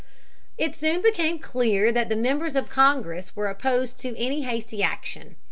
[0.57, 4.81] It soon became clear that the members of the Congress were opposed to any hasty
[4.81, 5.35] action.